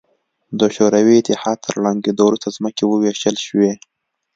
د 0.59 0.61
شوروي 0.75 1.15
اتحاد 1.17 1.57
تر 1.65 1.73
ړنګېدو 1.83 2.23
وروسته 2.27 2.49
ځمکې 2.57 2.83
ووېشل 2.87 3.35
شوې. 3.45 3.71